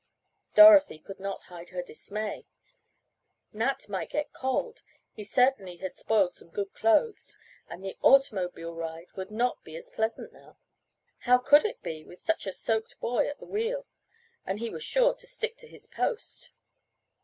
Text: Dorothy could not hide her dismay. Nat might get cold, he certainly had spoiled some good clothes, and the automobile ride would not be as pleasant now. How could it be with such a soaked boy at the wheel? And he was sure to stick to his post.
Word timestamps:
Dorothy 0.55 0.97
could 0.97 1.19
not 1.19 1.43
hide 1.43 1.69
her 1.69 1.83
dismay. 1.83 2.47
Nat 3.53 3.87
might 3.87 4.09
get 4.09 4.33
cold, 4.33 4.81
he 5.11 5.23
certainly 5.23 5.75
had 5.77 5.95
spoiled 5.95 6.31
some 6.31 6.49
good 6.49 6.73
clothes, 6.73 7.37
and 7.69 7.83
the 7.85 7.99
automobile 8.01 8.73
ride 8.73 9.11
would 9.15 9.29
not 9.29 9.63
be 9.63 9.75
as 9.75 9.91
pleasant 9.91 10.33
now. 10.33 10.57
How 11.19 11.37
could 11.37 11.65
it 11.65 11.83
be 11.83 12.03
with 12.03 12.19
such 12.19 12.47
a 12.47 12.51
soaked 12.51 12.99
boy 12.99 13.27
at 13.29 13.37
the 13.37 13.45
wheel? 13.45 13.85
And 14.43 14.57
he 14.59 14.71
was 14.71 14.83
sure 14.83 15.13
to 15.13 15.27
stick 15.27 15.55
to 15.57 15.67
his 15.67 15.85
post. 15.85 16.49